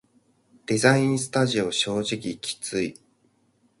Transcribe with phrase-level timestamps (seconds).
[0.65, 2.99] デザインスタジオ正直きつい